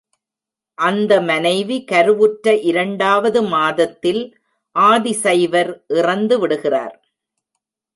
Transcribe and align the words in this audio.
அந்த 0.77 1.21
மனைவி 1.21 1.77
கருவுற்ற 1.91 2.55
இரண்டாவது 2.61 3.41
மாதத்தில் 3.47 4.23
ஆதி 4.75 5.13
சைவர் 5.13 5.71
இறந்து 5.87 6.39
விடுகிறார். 6.39 6.95